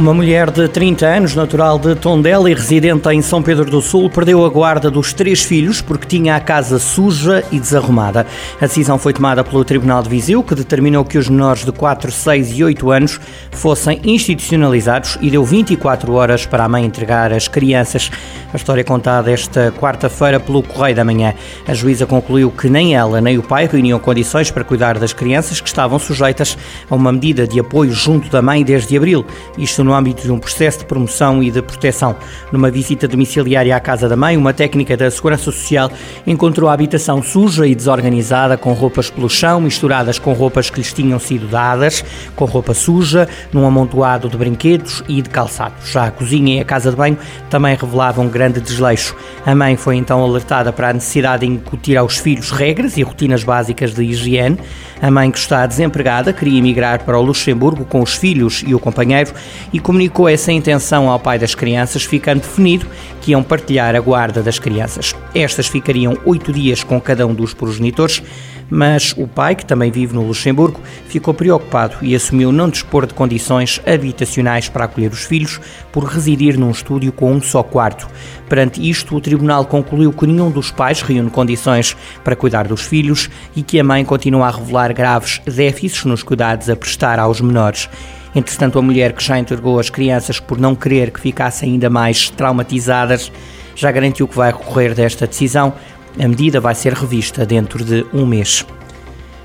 Uma 0.00 0.14
mulher 0.14 0.50
de 0.50 0.66
30 0.66 1.06
anos, 1.06 1.34
natural 1.34 1.78
de 1.78 1.94
Tondela 1.94 2.50
e 2.50 2.54
residente 2.54 3.06
em 3.10 3.20
São 3.20 3.42
Pedro 3.42 3.66
do 3.66 3.82
Sul, 3.82 4.08
perdeu 4.08 4.46
a 4.46 4.48
guarda 4.48 4.90
dos 4.90 5.12
três 5.12 5.42
filhos 5.42 5.82
porque 5.82 6.06
tinha 6.06 6.36
a 6.36 6.40
casa 6.40 6.78
suja 6.78 7.44
e 7.52 7.60
desarrumada. 7.60 8.26
A 8.58 8.66
decisão 8.66 8.98
foi 8.98 9.12
tomada 9.12 9.44
pelo 9.44 9.62
Tribunal 9.62 10.02
de 10.02 10.08
Viseu, 10.08 10.42
que 10.42 10.54
determinou 10.54 11.04
que 11.04 11.18
os 11.18 11.28
menores 11.28 11.66
de 11.66 11.72
4, 11.72 12.10
6 12.10 12.58
e 12.58 12.64
8 12.64 12.90
anos 12.90 13.20
fossem 13.50 14.00
institucionalizados 14.02 15.18
e 15.20 15.28
deu 15.28 15.44
24 15.44 16.14
horas 16.14 16.46
para 16.46 16.64
a 16.64 16.68
mãe 16.68 16.82
entregar 16.82 17.30
as 17.30 17.46
crianças. 17.46 18.10
A 18.54 18.56
história 18.56 18.80
é 18.80 18.84
contada 18.84 19.30
esta 19.30 19.70
quarta-feira 19.70 20.40
pelo 20.40 20.62
Correio 20.62 20.96
da 20.96 21.04
Manhã. 21.04 21.34
A 21.68 21.74
juíza 21.74 22.06
concluiu 22.06 22.50
que 22.50 22.70
nem 22.70 22.96
ela 22.96 23.20
nem 23.20 23.36
o 23.36 23.42
pai 23.42 23.68
reuniam 23.70 23.98
condições 23.98 24.50
para 24.50 24.64
cuidar 24.64 24.98
das 24.98 25.12
crianças 25.12 25.60
que 25.60 25.68
estavam 25.68 25.98
sujeitas 25.98 26.56
a 26.88 26.94
uma 26.94 27.12
medida 27.12 27.46
de 27.46 27.60
apoio 27.60 27.92
junto 27.92 28.30
da 28.30 28.40
mãe 28.40 28.64
desde 28.64 28.96
abril. 28.96 29.26
Isto 29.58 29.89
no 29.90 29.96
âmbito 29.96 30.22
de 30.22 30.30
um 30.30 30.38
processo 30.38 30.78
de 30.78 30.84
promoção 30.84 31.42
e 31.42 31.50
de 31.50 31.60
proteção. 31.60 32.14
Numa 32.52 32.70
visita 32.70 33.08
domiciliária 33.08 33.74
à 33.74 33.80
casa 33.80 34.08
da 34.08 34.16
mãe, 34.16 34.36
uma 34.36 34.52
técnica 34.52 34.96
da 34.96 35.10
Segurança 35.10 35.42
Social 35.42 35.90
encontrou 36.24 36.70
a 36.70 36.72
habitação 36.72 37.20
suja 37.20 37.66
e 37.66 37.74
desorganizada, 37.74 38.56
com 38.56 38.72
roupas 38.72 39.10
pelo 39.10 39.28
chão, 39.28 39.60
misturadas 39.60 40.16
com 40.16 40.32
roupas 40.32 40.70
que 40.70 40.78
lhes 40.78 40.92
tinham 40.92 41.18
sido 41.18 41.48
dadas, 41.48 42.04
com 42.36 42.44
roupa 42.44 42.72
suja, 42.72 43.28
num 43.52 43.66
amontoado 43.66 44.28
de 44.28 44.36
brinquedos 44.36 45.02
e 45.08 45.20
de 45.20 45.28
calçados. 45.28 45.90
Já 45.90 46.04
a 46.04 46.10
cozinha 46.12 46.58
e 46.58 46.60
a 46.60 46.64
casa 46.64 46.90
de 46.90 46.96
banho 46.96 47.18
também 47.48 47.74
revelavam 47.74 48.28
grande 48.28 48.60
desleixo. 48.60 49.16
A 49.44 49.56
mãe 49.56 49.76
foi 49.76 49.96
então 49.96 50.22
alertada 50.22 50.72
para 50.72 50.90
a 50.90 50.92
necessidade 50.92 51.44
de 51.44 51.52
incutir 51.52 51.96
aos 51.96 52.16
filhos 52.18 52.52
regras 52.52 52.96
e 52.96 53.02
rotinas 53.02 53.42
básicas 53.42 53.92
de 53.92 54.04
higiene. 54.04 54.56
A 55.02 55.10
mãe, 55.10 55.30
que 55.30 55.38
está 55.38 55.66
desempregada, 55.66 56.32
queria 56.32 56.58
emigrar 56.58 57.02
para 57.04 57.18
o 57.18 57.22
Luxemburgo 57.22 57.86
com 57.86 58.02
os 58.02 58.14
filhos 58.14 58.62
e 58.66 58.74
o 58.74 58.78
companheiro 58.78 59.32
e 59.72 59.79
comunicou 59.80 60.28
essa 60.28 60.52
intenção 60.52 61.08
ao 61.08 61.18
pai 61.18 61.38
das 61.38 61.54
crianças, 61.54 62.04
ficando 62.04 62.40
definido 62.40 62.86
que 63.20 63.32
iam 63.32 63.42
partilhar 63.42 63.94
a 63.96 64.00
guarda 64.00 64.42
das 64.42 64.58
crianças. 64.58 65.14
Estas 65.34 65.66
ficariam 65.66 66.16
oito 66.24 66.52
dias 66.52 66.82
com 66.82 67.00
cada 67.00 67.26
um 67.26 67.34
dos 67.34 67.54
progenitores, 67.54 68.22
mas 68.70 69.12
o 69.16 69.26
pai, 69.26 69.56
que 69.56 69.66
também 69.66 69.90
vive 69.90 70.14
no 70.14 70.24
Luxemburgo, 70.24 70.80
ficou 71.08 71.34
preocupado 71.34 71.96
e 72.00 72.14
assumiu 72.14 72.52
não 72.52 72.70
dispor 72.70 73.04
de 73.04 73.14
condições 73.14 73.80
habitacionais 73.84 74.68
para 74.68 74.84
acolher 74.84 75.10
os 75.10 75.24
filhos 75.24 75.60
por 75.90 76.04
residir 76.04 76.56
num 76.56 76.70
estúdio 76.70 77.10
com 77.10 77.32
um 77.32 77.42
só 77.42 77.62
quarto. 77.62 78.08
Perante 78.48 78.88
isto, 78.88 79.16
o 79.16 79.20
tribunal 79.20 79.66
concluiu 79.66 80.12
que 80.12 80.26
nenhum 80.26 80.50
dos 80.50 80.70
pais 80.70 81.02
reúne 81.02 81.30
condições 81.30 81.96
para 82.22 82.36
cuidar 82.36 82.68
dos 82.68 82.82
filhos 82.82 83.28
e 83.56 83.62
que 83.62 83.80
a 83.80 83.84
mãe 83.84 84.04
continua 84.04 84.46
a 84.46 84.50
revelar 84.50 84.92
graves 84.92 85.40
déficits 85.44 86.04
nos 86.04 86.22
cuidados 86.22 86.70
a 86.70 86.76
prestar 86.76 87.18
aos 87.18 87.40
menores. 87.40 87.88
Entretanto, 88.34 88.78
a 88.78 88.82
mulher 88.82 89.12
que 89.12 89.24
já 89.24 89.38
entregou 89.38 89.78
as 89.78 89.90
crianças 89.90 90.38
por 90.38 90.58
não 90.58 90.74
querer 90.74 91.10
que 91.10 91.20
ficassem 91.20 91.72
ainda 91.72 91.90
mais 91.90 92.30
traumatizadas 92.30 93.32
já 93.74 93.90
garantiu 93.90 94.28
que 94.28 94.36
vai 94.36 94.52
recorrer 94.52 94.94
desta 94.94 95.26
decisão. 95.26 95.72
A 96.18 96.28
medida 96.28 96.60
vai 96.60 96.74
ser 96.74 96.92
revista 96.92 97.46
dentro 97.46 97.84
de 97.84 98.06
um 98.12 98.26
mês. 98.26 98.64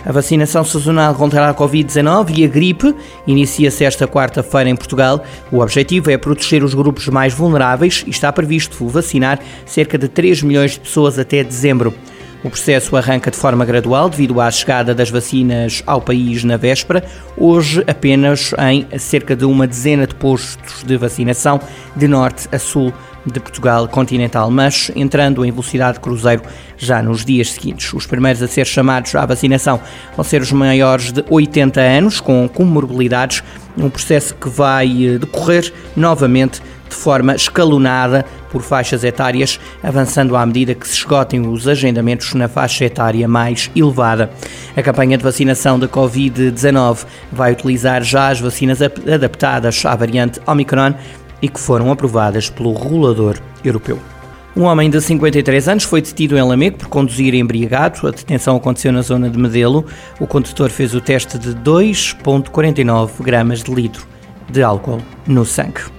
A 0.05 0.11
vacinação 0.11 0.63
sazonal 0.63 1.15
contra 1.15 1.49
a 1.49 1.53
Covid-19 1.53 2.37
e 2.37 2.45
a 2.45 2.47
gripe 2.47 2.93
inicia-se 3.25 3.83
esta 3.83 4.07
quarta-feira 4.07 4.69
em 4.69 4.75
Portugal. 4.75 5.23
O 5.51 5.61
objetivo 5.61 6.11
é 6.11 6.17
proteger 6.17 6.63
os 6.63 6.75
grupos 6.75 7.07
mais 7.07 7.33
vulneráveis 7.33 8.03
e 8.05 8.11
está 8.11 8.31
previsto 8.31 8.87
vacinar 8.87 9.39
cerca 9.65 9.97
de 9.97 10.07
3 10.07 10.43
milhões 10.43 10.73
de 10.73 10.81
pessoas 10.81 11.17
até 11.17 11.43
dezembro. 11.43 11.91
O 12.45 12.49
processo 12.51 12.95
arranca 12.95 13.31
de 13.31 13.37
forma 13.37 13.65
gradual 13.65 14.07
devido 14.07 14.39
à 14.39 14.51
chegada 14.51 14.93
das 14.93 15.09
vacinas 15.09 15.81
ao 15.87 15.99
país 15.99 16.43
na 16.43 16.57
véspera, 16.57 17.03
hoje 17.35 17.83
apenas 17.87 18.53
em 18.69 18.99
cerca 18.99 19.35
de 19.35 19.45
uma 19.45 19.65
dezena 19.65 20.05
de 20.05 20.13
postos 20.13 20.83
de 20.83 20.95
vacinação 20.95 21.59
de 21.95 22.07
norte 22.07 22.47
a 22.51 22.59
sul 22.59 22.93
de 23.25 23.39
Portugal 23.39 23.87
continental, 23.87 24.51
mas 24.51 24.91
entrando 24.95 25.43
em 25.43 25.49
velocidade 25.49 25.99
cruzeiro 25.99 26.43
já 26.77 27.01
nos 27.01 27.25
dias 27.25 27.51
seguintes. 27.51 27.91
Os 27.91 28.05
primeiros 28.05 28.43
a 28.43 28.47
ser 28.47 28.67
chamados 28.67 29.15
à 29.15 29.25
vacinação 29.25 29.81
vão 30.15 30.23
ser 30.23 30.39
os 30.39 30.51
maiores 30.51 31.11
de 31.11 31.25
80 31.27 31.81
anos, 31.81 32.19
com 32.19 32.47
comorbilidades, 32.47 33.41
um 33.75 33.89
processo 33.89 34.35
que 34.35 34.49
vai 34.49 34.85
eh, 35.07 35.17
decorrer 35.17 35.73
novamente 35.95 36.61
de 36.95 37.01
forma 37.01 37.35
escalonada 37.35 38.25
por 38.49 38.61
faixas 38.61 39.03
etárias, 39.03 39.59
avançando 39.83 40.35
à 40.35 40.45
medida 40.45 40.73
que 40.73 40.87
se 40.87 40.95
esgotem 40.95 41.45
os 41.47 41.67
agendamentos 41.67 42.33
na 42.33 42.47
faixa 42.47 42.85
etária 42.85 43.27
mais 43.27 43.69
elevada. 43.75 44.31
A 44.75 44.81
campanha 44.81 45.17
de 45.17 45.23
vacinação 45.23 45.77
da 45.77 45.87
Covid-19 45.87 47.05
vai 47.31 47.51
utilizar 47.51 48.01
já 48.01 48.29
as 48.29 48.39
vacinas 48.39 48.81
adaptadas 48.81 49.85
à 49.85 49.95
variante 49.95 50.39
Omicron 50.47 50.93
e 51.41 51.49
que 51.49 51.59
foram 51.59 51.91
aprovadas 51.91 52.49
pelo 52.49 52.73
regulador 52.73 53.37
europeu. 53.63 53.99
Um 54.55 54.63
homem 54.63 54.89
de 54.89 55.01
53 55.01 55.67
anos 55.67 55.83
foi 55.83 56.01
detido 56.01 56.37
em 56.37 56.41
Lamego 56.41 56.77
por 56.77 56.87
conduzir 56.87 57.33
embriagado. 57.33 58.07
A 58.07 58.11
detenção 58.11 58.55
aconteceu 58.55 58.89
na 58.89 59.01
zona 59.01 59.29
de 59.29 59.37
Medelo. 59.37 59.85
O 60.17 60.25
condutor 60.25 60.69
fez 60.69 60.95
o 60.95 61.01
teste 61.01 61.37
de 61.37 61.53
2,49 61.55 63.21
gramas 63.21 63.61
de 63.61 63.73
litro 63.73 64.07
de 64.49 64.63
álcool 64.63 65.01
no 65.27 65.43
sangue. 65.43 65.94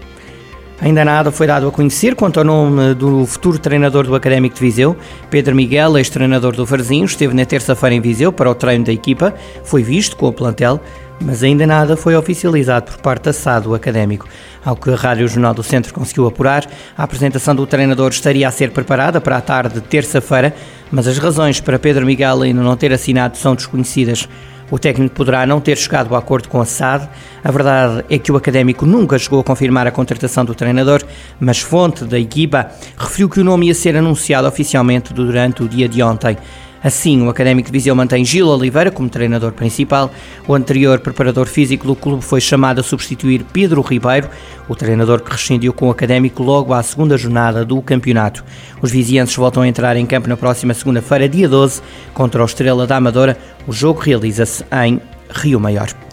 Ainda 0.80 1.04
nada 1.04 1.32
foi 1.32 1.46
dado 1.46 1.66
a 1.66 1.72
conhecer 1.72 2.14
quanto 2.14 2.38
ao 2.38 2.44
nome 2.44 2.94
do 2.94 3.24
futuro 3.24 3.58
treinador 3.58 4.06
do 4.06 4.14
Académico 4.14 4.54
de 4.54 4.60
Viseu. 4.60 4.94
Pedro 5.30 5.54
Miguel, 5.54 5.96
ex-treinador 5.96 6.54
do 6.54 6.66
Varzinho, 6.66 7.06
esteve 7.06 7.34
na 7.34 7.46
terça-feira 7.46 7.94
em 7.94 8.00
Viseu 8.00 8.30
para 8.30 8.50
o 8.50 8.54
treino 8.54 8.84
da 8.84 8.92
equipa, 8.92 9.34
foi 9.64 9.82
visto 9.82 10.16
com 10.16 10.28
o 10.28 10.32
plantel, 10.32 10.78
mas 11.18 11.42
ainda 11.42 11.66
nada 11.66 11.96
foi 11.96 12.14
oficializado 12.14 12.92
por 12.92 12.98
parte 12.98 13.24
da 13.24 13.32
SAD 13.32 13.64
do 13.64 13.74
Académico. 13.74 14.28
Ao 14.62 14.76
que 14.76 14.90
a 14.90 14.96
Rádio 14.96 15.26
Jornal 15.28 15.54
do 15.54 15.62
Centro 15.62 15.94
conseguiu 15.94 16.26
apurar, 16.26 16.66
a 16.96 17.04
apresentação 17.04 17.54
do 17.54 17.66
treinador 17.66 18.10
estaria 18.10 18.46
a 18.46 18.50
ser 18.50 18.70
preparada 18.70 19.18
para 19.18 19.38
a 19.38 19.40
tarde 19.40 19.76
de 19.76 19.80
terça-feira, 19.80 20.54
mas 20.90 21.08
as 21.08 21.16
razões 21.16 21.58
para 21.58 21.78
Pedro 21.78 22.04
Miguel 22.04 22.42
ainda 22.42 22.60
não 22.60 22.76
ter 22.76 22.92
assinado 22.92 23.38
são 23.38 23.54
desconhecidas. 23.54 24.28
O 24.70 24.78
técnico 24.78 25.14
poderá 25.14 25.46
não 25.46 25.60
ter 25.60 25.76
chegado 25.76 26.14
a 26.14 26.18
acordo 26.18 26.48
com 26.48 26.60
a 26.60 26.64
SAD. 26.64 27.08
A 27.44 27.50
verdade 27.50 28.04
é 28.10 28.18
que 28.18 28.32
o 28.32 28.36
académico 28.36 28.84
nunca 28.84 29.18
chegou 29.18 29.40
a 29.40 29.44
confirmar 29.44 29.86
a 29.86 29.92
contratação 29.92 30.44
do 30.44 30.54
treinador, 30.54 31.02
mas 31.38 31.60
fonte 31.60 32.04
da 32.04 32.18
equipa 32.18 32.70
referiu 32.98 33.28
que 33.28 33.40
o 33.40 33.44
nome 33.44 33.68
ia 33.68 33.74
ser 33.74 33.96
anunciado 33.96 34.48
oficialmente 34.48 35.14
durante 35.14 35.62
o 35.62 35.68
dia 35.68 35.88
de 35.88 36.02
ontem. 36.02 36.36
Assim, 36.82 37.22
o 37.22 37.30
Académico 37.30 37.66
de 37.66 37.72
Viseu 37.72 37.94
mantém 37.94 38.24
Gil 38.24 38.48
Oliveira 38.48 38.90
como 38.90 39.08
treinador 39.08 39.52
principal. 39.52 40.10
O 40.46 40.54
anterior 40.54 40.98
preparador 41.00 41.46
físico 41.46 41.86
do 41.86 41.96
clube 41.96 42.22
foi 42.22 42.40
chamado 42.40 42.80
a 42.80 42.84
substituir 42.84 43.44
Pedro 43.52 43.80
Ribeiro, 43.80 44.28
o 44.68 44.74
treinador 44.76 45.20
que 45.20 45.30
rescindiu 45.30 45.72
com 45.72 45.88
o 45.88 45.90
Académico 45.90 46.42
logo 46.42 46.72
à 46.72 46.82
segunda 46.82 47.16
jornada 47.16 47.64
do 47.64 47.80
campeonato. 47.82 48.44
Os 48.80 48.90
vizienses 48.90 49.34
voltam 49.34 49.62
a 49.62 49.68
entrar 49.68 49.96
em 49.96 50.06
campo 50.06 50.28
na 50.28 50.36
próxima 50.36 50.74
segunda-feira, 50.74 51.28
dia 51.28 51.48
12, 51.48 51.82
contra 52.14 52.42
o 52.42 52.46
Estrela 52.46 52.86
da 52.86 52.96
Amadora. 52.96 53.36
O 53.66 53.72
jogo 53.72 54.00
realiza-se 54.00 54.64
em 54.84 55.00
Rio 55.30 55.58
Maior. 55.58 56.05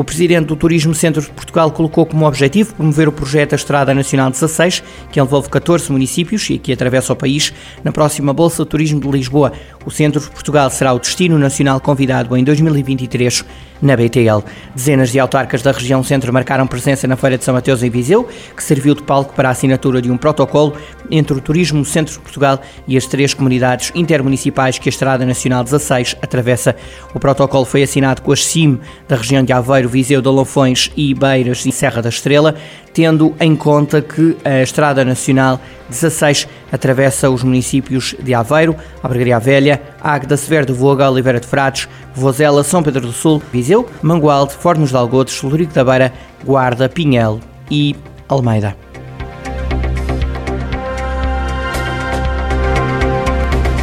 O 0.00 0.04
presidente 0.04 0.46
do 0.46 0.56
Turismo 0.56 0.94
Centro 0.94 1.20
de 1.20 1.28
Portugal 1.28 1.70
colocou 1.70 2.06
como 2.06 2.26
objetivo 2.26 2.74
promover 2.74 3.06
o 3.06 3.12
projeto 3.12 3.50
da 3.50 3.56
Estrada 3.56 3.94
Nacional 3.94 4.30
16, 4.30 4.82
que 5.12 5.20
envolve 5.20 5.50
14 5.50 5.92
municípios 5.92 6.48
e 6.48 6.56
que 6.56 6.72
atravessa 6.72 7.12
o 7.12 7.16
país, 7.16 7.52
na 7.84 7.92
próxima 7.92 8.32
Bolsa 8.32 8.62
de 8.62 8.70
Turismo 8.70 8.98
de 8.98 9.10
Lisboa. 9.10 9.52
O 9.84 9.90
Centro 9.90 10.18
de 10.18 10.30
Portugal 10.30 10.70
será 10.70 10.94
o 10.94 10.98
destino 10.98 11.38
nacional 11.38 11.82
convidado 11.82 12.34
em 12.34 12.42
2023 12.42 13.44
na 13.80 13.96
BTL. 13.96 14.44
Dezenas 14.74 15.10
de 15.10 15.18
autarcas 15.18 15.62
da 15.62 15.72
região 15.72 16.02
centro 16.02 16.32
marcaram 16.32 16.66
presença 16.66 17.06
na 17.06 17.16
Feira 17.16 17.38
de 17.38 17.44
São 17.44 17.54
Mateus 17.54 17.82
em 17.82 17.90
Viseu, 17.90 18.28
que 18.56 18.62
serviu 18.62 18.94
de 18.94 19.02
palco 19.02 19.34
para 19.34 19.48
a 19.48 19.52
assinatura 19.52 20.00
de 20.00 20.10
um 20.10 20.16
protocolo 20.16 20.76
entre 21.10 21.36
o 21.36 21.40
Turismo 21.40 21.84
Centro 21.84 22.12
de 22.14 22.20
Portugal 22.20 22.60
e 22.86 22.96
as 22.96 23.06
três 23.06 23.34
comunidades 23.34 23.90
intermunicipais 23.94 24.78
que 24.78 24.88
a 24.88 24.90
Estrada 24.90 25.24
Nacional 25.26 25.64
16 25.64 26.16
atravessa. 26.22 26.76
O 27.14 27.20
protocolo 27.20 27.64
foi 27.64 27.82
assinado 27.82 28.22
com 28.22 28.32
as 28.32 28.44
CIM 28.44 28.78
da 29.08 29.16
região 29.16 29.42
de 29.42 29.52
Aveiro, 29.52 29.88
Viseu, 29.88 30.22
Dolofões 30.22 30.90
e 30.96 31.12
Beiras 31.14 31.64
e 31.66 31.72
Serra 31.72 32.02
da 32.02 32.08
Estrela, 32.08 32.54
tendo 32.92 33.34
em 33.40 33.54
conta 33.56 34.00
que 34.02 34.36
a 34.44 34.62
Estrada 34.62 35.04
Nacional 35.04 35.60
16 35.88 36.48
atravessa 36.72 37.30
os 37.30 37.42
municípios 37.42 38.14
de 38.20 38.34
Aveiro, 38.34 38.76
Abregaria 39.02 39.38
Velha, 39.38 39.80
Águeda, 40.00 40.36
Severo 40.36 40.66
de 40.66 40.72
Voga, 40.72 41.10
Oliveira 41.10 41.40
de 41.40 41.46
Frades, 41.46 41.88
Vozela, 42.14 42.64
São 42.64 42.82
Pedro 42.82 43.02
do 43.02 43.12
Sul, 43.12 43.42
Viseu, 43.52 43.88
Mangualde, 44.02 44.54
Fornos 44.54 44.90
de 44.90 44.96
Algodos, 44.96 45.42
Lurico 45.42 45.72
da 45.72 45.84
Beira, 45.84 46.12
Guarda, 46.44 46.88
Pinhel 46.88 47.40
e 47.70 47.94
Almeida. 48.28 48.76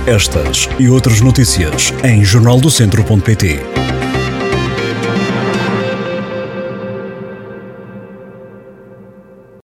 Estas 0.08 0.70
e 0.80 0.88
outras 0.88 1.20
notícias 1.20 1.94
em 2.02 2.24
jornaldocentro.pt 2.24 3.60